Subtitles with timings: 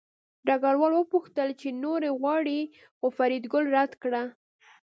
[0.47, 2.59] ډګروال وپوښتل چې نورې غواړې
[2.97, 4.23] خو فریدګل رد کړه